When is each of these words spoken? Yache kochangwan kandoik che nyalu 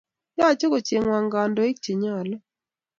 Yache 0.39 0.65
kochangwan 0.71 1.25
kandoik 1.33 1.77
che 1.83 1.93
nyalu 2.01 2.35